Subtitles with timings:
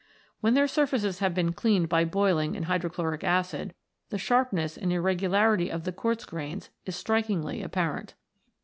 [0.39, 3.75] When their surfaces have been cleaned by boiling in hydrochloric acid,
[4.09, 8.15] the sharpness and irregularity of the quartz grains is strikingly apparent.